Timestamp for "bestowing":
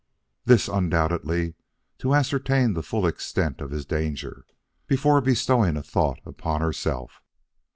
5.21-5.77